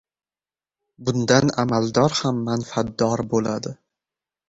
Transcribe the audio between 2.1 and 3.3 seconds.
ham manfaatdor